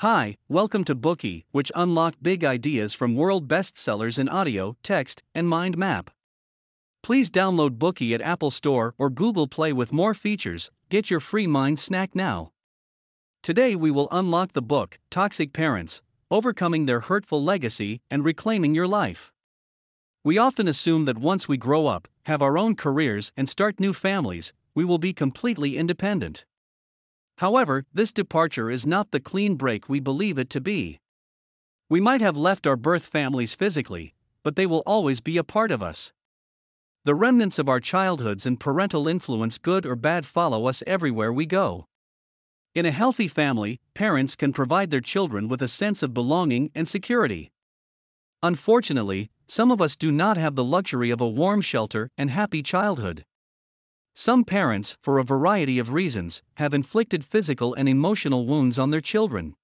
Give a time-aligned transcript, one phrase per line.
[0.00, 5.46] Hi, welcome to Bookey, which unlock big ideas from world bestsellers in audio, text, and
[5.46, 6.10] mind map.
[7.02, 10.70] Please download Bookey at Apple Store or Google Play with more features.
[10.88, 12.52] Get your free mind snack now.
[13.42, 18.88] Today we will unlock the book Toxic Parents Overcoming Their Hurtful Legacy and Reclaiming Your
[18.88, 19.34] Life.
[20.24, 23.92] We often assume that once we grow up, have our own careers, and start new
[23.92, 26.46] families, we will be completely independent.
[27.40, 30.98] However, this departure is not the clean break we believe it to be.
[31.88, 35.70] We might have left our birth families physically, but they will always be a part
[35.70, 36.12] of us.
[37.06, 41.46] The remnants of our childhoods and parental influence, good or bad, follow us everywhere we
[41.46, 41.86] go.
[42.74, 46.86] In a healthy family, parents can provide their children with a sense of belonging and
[46.86, 47.50] security.
[48.42, 52.62] Unfortunately, some of us do not have the luxury of a warm shelter and happy
[52.62, 53.24] childhood.
[54.14, 59.00] Some parents, for a variety of reasons, have inflicted physical and emotional wounds on their
[59.00, 59.54] children.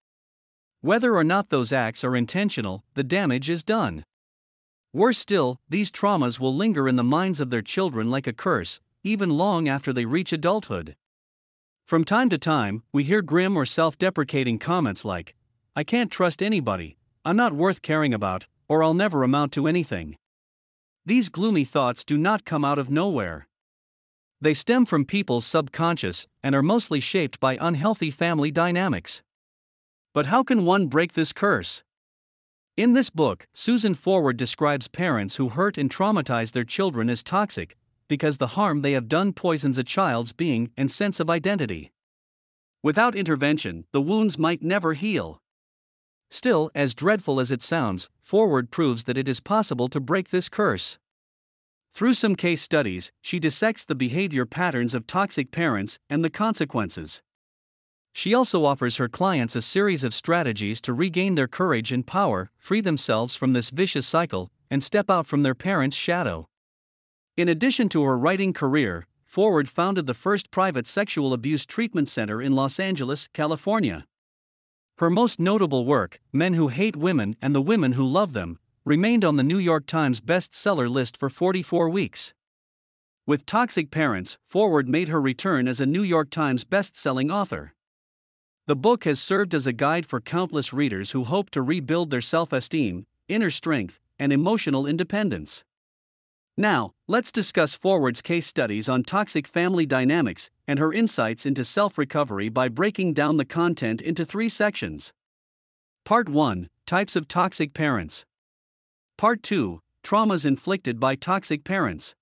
[0.81, 4.05] Whether or not those acts are intentional, the damage is done.
[4.93, 8.80] Worse still, these traumas will linger in the minds of their children like a curse,
[9.03, 10.97] even long after they reach adulthood.
[11.85, 15.35] From time to time, we hear grim or self deprecating comments like,
[15.75, 20.16] I can't trust anybody, I'm not worth caring about, or I'll never amount to anything.
[21.05, 23.47] These gloomy thoughts do not come out of nowhere.
[24.40, 29.23] They stem from people's subconscious and are mostly shaped by unhealthy family dynamics.
[30.12, 31.82] But how can one break this curse?
[32.76, 37.76] In this book, Susan Forward describes parents who hurt and traumatize their children as toxic
[38.09, 41.90] because the harm they have done poisons a child's being and sense of identity.
[42.82, 45.40] Without intervention, the wounds might never heal.
[46.30, 50.48] Still, as dreadful as it sounds, Forward proves that it is possible to break this
[50.48, 50.98] curse.
[51.97, 57.23] Through some case studies, she dissects the behavior patterns of toxic parents and the consequences.
[58.13, 62.51] She also offers her clients a series of strategies to regain their courage and power,
[62.59, 66.50] free themselves from this vicious cycle, and step out from their parents' shadow.
[67.34, 72.43] In addition to her writing career, Forward founded the first private sexual abuse treatment center
[72.43, 74.04] in Los Angeles, California.
[74.99, 79.24] Her most notable work, Men Who Hate Women and the Women Who Love Them, remained
[79.24, 82.32] on the New York Times bestseller list for 44 weeks.
[83.26, 87.75] With Toxic Parents, Forward made her return as a New York Times best-selling author.
[88.69, 92.20] The book has served as a guide for countless readers who hope to rebuild their
[92.20, 95.64] self-esteem, inner strength, and emotional independence.
[96.56, 102.50] Now, let's discuss Forward's case studies on toxic family dynamics and her insights into self-recovery
[102.50, 105.12] by breaking down the content into 3 sections.
[106.04, 108.25] Part 1: Types of toxic parents.
[109.19, 112.15] Part 2 Traumas inflicted by toxic parents.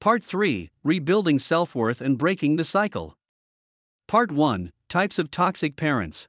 [0.00, 3.16] Part 3 Rebuilding self worth and breaking the cycle.
[4.08, 6.26] Part 1 Types of toxic parents.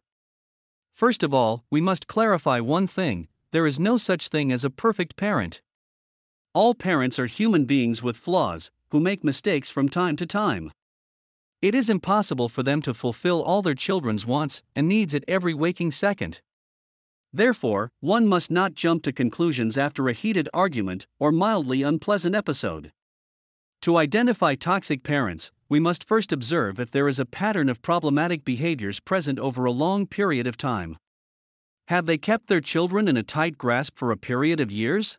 [0.93, 4.69] First of all, we must clarify one thing there is no such thing as a
[4.69, 5.63] perfect parent.
[6.53, 10.71] All parents are human beings with flaws, who make mistakes from time to time.
[11.59, 15.55] It is impossible for them to fulfill all their children's wants and needs at every
[15.55, 16.39] waking second.
[17.33, 22.91] Therefore, one must not jump to conclusions after a heated argument or mildly unpleasant episode.
[23.83, 28.43] To identify toxic parents, we must first observe if there is a pattern of problematic
[28.43, 30.97] behaviors present over a long period of time.
[31.87, 35.17] Have they kept their children in a tight grasp for a period of years?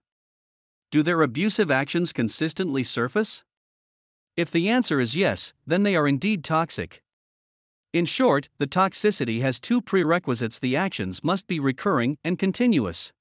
[0.90, 3.42] Do their abusive actions consistently surface?
[4.36, 7.01] If the answer is yes, then they are indeed toxic.
[7.92, 13.12] In short, the toxicity has two prerequisites the actions must be recurring and continuous.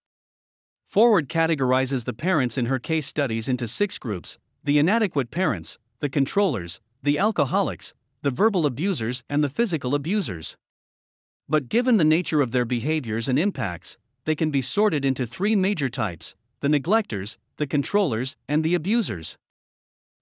[0.87, 6.09] Forward categorizes the parents in her case studies into six groups the inadequate parents, the
[6.09, 10.55] controllers, the alcoholics, the verbal abusers, and the physical abusers.
[11.49, 15.55] But given the nature of their behaviors and impacts, they can be sorted into three
[15.55, 19.37] major types the neglectors, the controllers, and the abusers.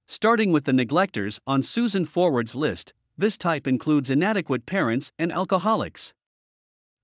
[0.07, 6.13] Starting with the neglectors on Susan Forward's list, this type includes inadequate parents and alcoholics.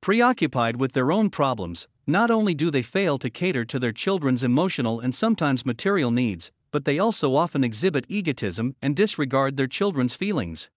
[0.02, 4.44] Preoccupied with their own problems, not only do they fail to cater to their children's
[4.44, 10.16] emotional and sometimes material needs, but they also often exhibit egotism and disregard their children's
[10.16, 10.69] feelings.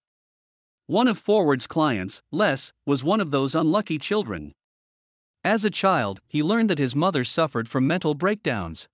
[0.87, 4.53] One of Forward's clients, Les, was one of those unlucky children.
[5.43, 8.89] As a child, he learned that his mother suffered from mental breakdowns.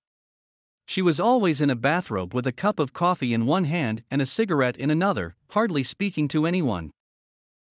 [0.85, 4.21] She was always in a bathrobe with a cup of coffee in one hand and
[4.21, 6.91] a cigarette in another, hardly speaking to anyone.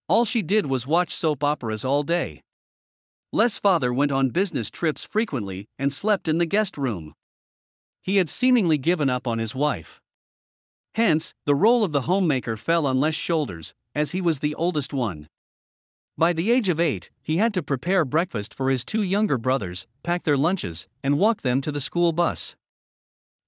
[0.09, 2.43] All she did was watch soap operas all day.
[3.33, 7.15] Les' father went on business trips frequently and slept in the guest room.
[8.03, 10.01] He had seemingly given up on his wife.
[10.95, 14.93] Hence, the role of the homemaker fell on Les' shoulders, as he was the oldest
[14.93, 15.29] one.
[16.17, 19.87] By the age of eight, he had to prepare breakfast for his two younger brothers,
[20.03, 22.55] pack their lunches, and walk them to the school bus.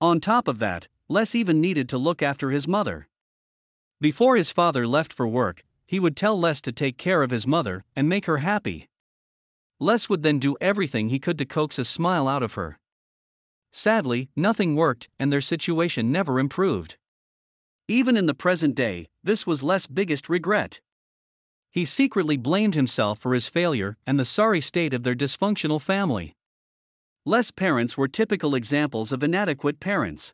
[0.00, 3.08] On top of that, Les even needed to look after his mother.
[3.98, 7.46] Before his father left for work, he would tell Les to take care of his
[7.46, 8.90] mother and make her happy.
[9.80, 12.78] Les would then do everything he could to coax a smile out of her.
[13.72, 16.98] Sadly, nothing worked and their situation never improved.
[17.88, 20.80] Even in the present day, this was Les' biggest regret.
[21.70, 26.34] He secretly blamed himself for his failure and the sorry state of their dysfunctional family.
[27.28, 30.32] Les' parents were typical examples of inadequate parents.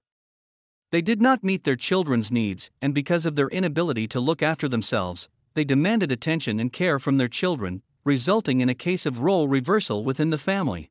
[0.91, 4.69] They did not meet their children's needs, and because of their inability to look after
[4.69, 9.49] themselves, they demanded attention and care from their children, resulting in a case of role
[9.49, 10.91] reversal within the family.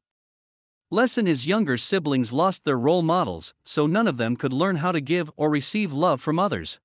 [0.89, 4.77] Les and his younger siblings lost their role models, so none of them could learn
[4.77, 6.79] how to give or receive love from others.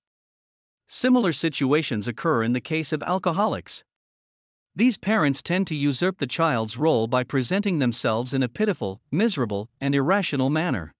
[0.89, 3.83] Similar situations occur in the case of alcoholics.
[4.77, 9.71] These parents tend to usurp the child's role by presenting themselves in a pitiful, miserable,
[9.81, 10.93] and irrational manner.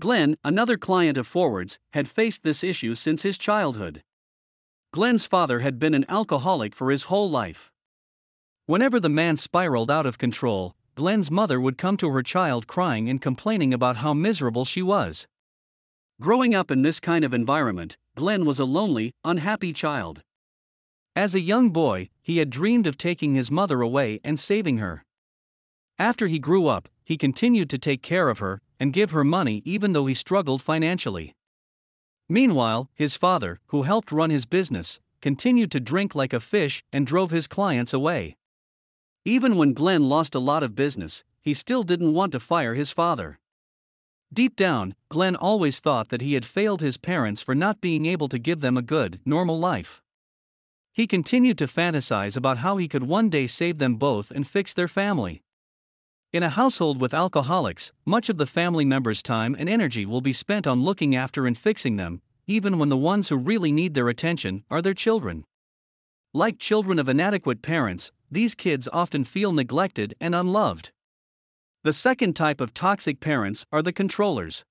[0.00, 4.02] Glenn, another client of Forward's, had faced this issue since his childhood.
[4.90, 7.70] Glenn's father had been an alcoholic for his whole life.
[8.64, 13.10] Whenever the man spiraled out of control, Glenn's mother would come to her child crying
[13.10, 15.26] and complaining about how miserable she was.
[16.22, 20.22] Growing up in this kind of environment, Glenn was a lonely, unhappy child.
[21.14, 25.02] As a young boy, he had dreamed of taking his mother away and saving her.
[25.98, 29.62] After he grew up, he continued to take care of her and give her money
[29.64, 31.34] even though he struggled financially.
[32.28, 37.06] Meanwhile, his father, who helped run his business, continued to drink like a fish and
[37.06, 38.36] drove his clients away.
[39.24, 42.90] Even when Glenn lost a lot of business, he still didn't want to fire his
[42.90, 43.38] father.
[44.30, 48.28] Deep down, Glenn always thought that he had failed his parents for not being able
[48.28, 50.02] to give them a good, normal life.
[50.92, 54.74] He continued to fantasize about how he could one day save them both and fix
[54.74, 55.42] their family.
[56.32, 60.32] In a household with alcoholics, much of the family members' time and energy will be
[60.32, 64.08] spent on looking after and fixing them, even when the ones who really need their
[64.08, 65.44] attention are their children.
[66.34, 70.92] Like children of inadequate parents, these kids often feel neglected and unloved.
[71.84, 74.64] The second type of toxic parents are the controllers.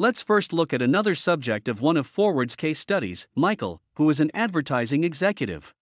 [0.00, 4.18] Let's first look at another subject of one of Forward's case studies, Michael, who is
[4.18, 5.74] an advertising executive.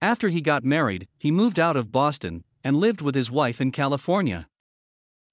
[0.00, 3.72] After he got married, he moved out of Boston and lived with his wife in
[3.72, 4.48] California.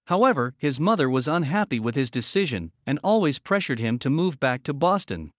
[0.07, 4.63] However, his mother was unhappy with his decision and always pressured him to move back
[4.63, 5.31] to Boston.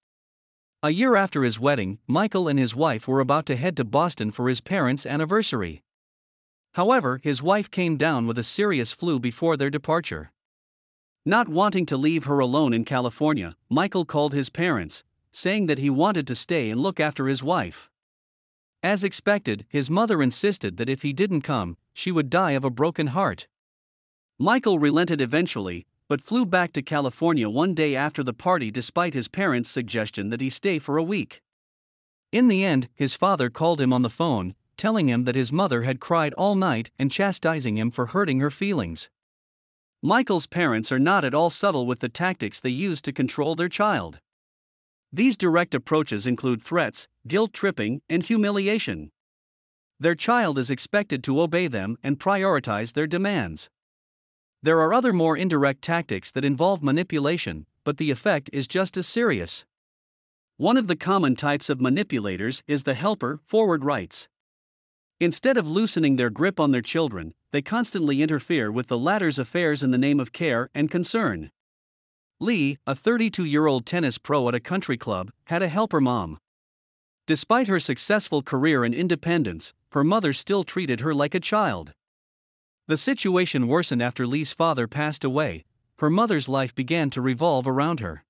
[0.82, 4.30] A year after his wedding, Michael and his wife were about to head to Boston
[4.30, 5.82] for his parents' anniversary.
[6.72, 10.30] However, his wife came down with a serious flu before their departure.
[11.26, 15.88] Not wanting to leave her alone in California, Michael called his parents, saying that he
[15.88, 17.88] wanted to stay and look after his wife.
[18.82, 22.70] As expected, his mother insisted that if he didn't come, she would die of a
[22.70, 23.48] broken heart.
[24.38, 29.28] Michael relented eventually, but flew back to California one day after the party despite his
[29.28, 31.40] parents' suggestion that he stay for a week.
[32.32, 35.84] In the end, his father called him on the phone, telling him that his mother
[35.84, 39.08] had cried all night and chastising him for hurting her feelings.
[40.06, 43.70] Michael's parents are not at all subtle with the tactics they use to control their
[43.70, 44.20] child.
[45.10, 49.12] These direct approaches include threats, guilt tripping, and humiliation.
[49.98, 53.70] Their child is expected to obey them and prioritize their demands.
[54.62, 59.06] There are other more indirect tactics that involve manipulation, but the effect is just as
[59.06, 59.64] serious.
[60.58, 64.28] One of the common types of manipulators is the helper, forward writes.
[65.18, 69.84] Instead of loosening their grip on their children, they constantly interfere with the latter's affairs
[69.84, 71.52] in the name of care and concern.
[72.40, 76.40] Lee, a 32 year old tennis pro at a country club, had a helper mom.
[77.28, 81.92] Despite her successful career and independence, her mother still treated her like a child.
[82.88, 85.64] The situation worsened after Lee's father passed away,
[86.00, 88.24] her mother's life began to revolve around her.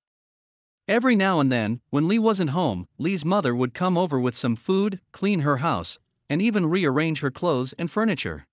[0.87, 4.55] Every now and then, when Lee wasn't home, Lee's mother would come over with some
[4.55, 5.97] food, clean her house,
[6.29, 8.45] and even rearrange her clothes and furniture.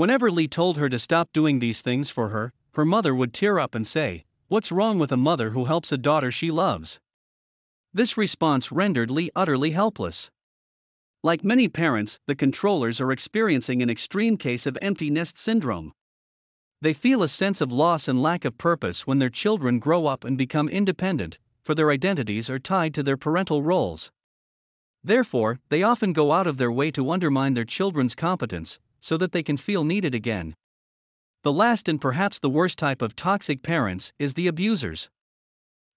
[0.00, 3.58] Whenever Lee told her to stop doing these things for her, her mother would tear
[3.58, 6.98] up and say, What's wrong with a mother who helps a daughter she loves?
[7.92, 10.30] This response rendered Lee utterly helpless.
[11.22, 15.92] Like many parents, the controllers are experiencing an extreme case of empty nest syndrome.
[16.80, 20.24] They feel a sense of loss and lack of purpose when their children grow up
[20.24, 24.10] and become independent, for their identities are tied to their parental roles.
[25.04, 29.32] Therefore, they often go out of their way to undermine their children's competence so that
[29.32, 30.54] they can feel needed again.
[31.42, 35.08] The last and perhaps the worst type of toxic parents is the abusers.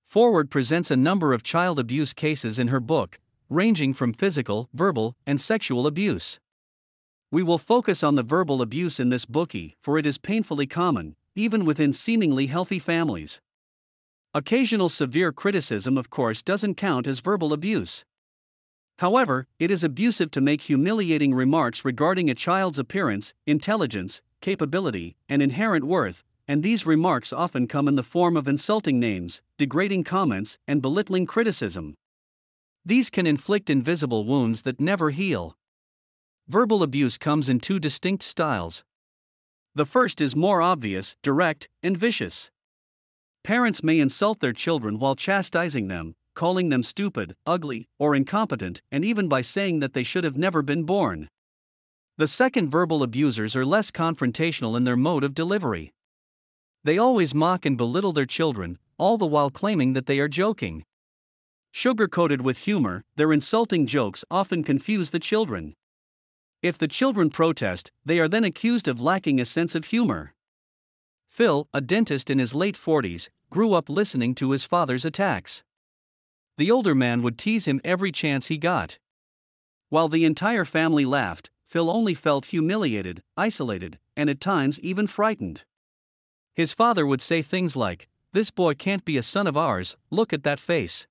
[0.06, 3.20] Forward presents a number of child abuse cases in her book,
[3.50, 6.40] ranging from physical, verbal, and sexual abuse.
[7.32, 11.16] We will focus on the verbal abuse in this Bookey, for it is painfully common,
[11.36, 13.42] even within seemingly healthy families.
[14.36, 18.06] Occasional severe criticism, of course, doesn't count as verbal abuse.
[19.00, 25.42] However, it is abusive to make humiliating remarks regarding a child's appearance, intelligence, capability, and
[25.42, 30.58] inherent worth, and these remarks often come in the form of insulting names, degrading comments,
[30.68, 31.96] and belittling criticism.
[32.86, 35.58] These can inflict invisible wounds that never heal.
[36.48, 38.84] Verbal abuse comes in two distinct styles.
[39.74, 42.52] The first is more obvious, direct, and vicious.
[43.44, 49.06] Parents may insult their children while chastising them, calling them stupid, ugly, or incompetent, and
[49.06, 51.30] even by saying that they should have never been born.
[52.18, 55.94] The second verbal abusers are less confrontational in their mode of delivery.
[56.84, 60.84] They always mock and belittle their children, all the while claiming that they are joking.
[61.72, 65.74] Sugar coated with humor, their insulting jokes often confuse the children.
[66.62, 70.34] If the children protest, they are then accused of lacking a sense of humor.
[71.28, 75.64] Phil, a dentist in his late 40s, grew up listening to his father's attacks.
[76.58, 79.00] The older man would tease him every chance he got.
[79.90, 85.66] While the entire family laughed, Phil only felt humiliated, isolated, and at times even frightened.
[86.54, 90.34] His father would say things like, This boy can't be a son of ours, look
[90.34, 91.08] at that face.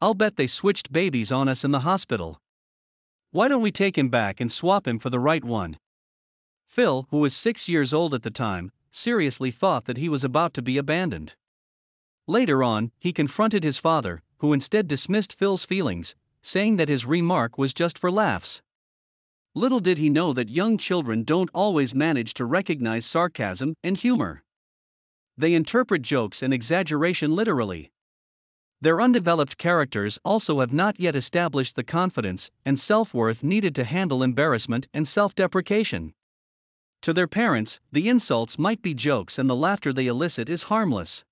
[0.00, 2.40] I'll bet they switched babies on us in the hospital.
[3.32, 5.78] Why don't we take him back and swap him for the right one?
[6.68, 10.54] Phil, who was six years old at the time, seriously thought that he was about
[10.54, 11.34] to be abandoned.
[12.28, 17.56] Later on, he confronted his father, who instead dismissed Phil's feelings, saying that his remark
[17.56, 18.60] was just for laughs.
[19.54, 24.44] Little did he know that young children don't always manage to recognize sarcasm and humor.
[25.34, 27.90] They interpret jokes and exaggeration literally.
[28.82, 33.84] Their undeveloped characters also have not yet established the confidence and self worth needed to
[33.84, 36.12] handle embarrassment and self deprecation.
[37.00, 41.24] To their parents, the insults might be jokes and the laughter they elicit is harmless.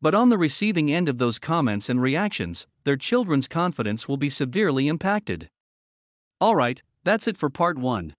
[0.00, 4.30] But on the receiving end of those comments and reactions, their children's confidence will be
[4.30, 5.48] severely impacted.
[6.40, 8.14] Alright, that's it for part 1.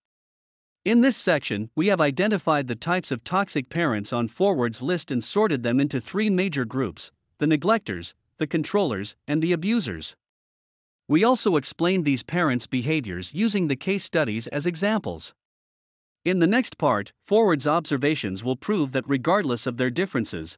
[0.83, 5.23] In this section, we have identified the types of toxic parents on Forward's list and
[5.23, 10.17] sorted them into three major groups the neglectors, the controllers, and the abusers.
[11.07, 15.33] We also explained these parents' behaviors using the case studies as examples.
[16.25, 20.57] In the next part, Forward's observations will prove that regardless of their differences,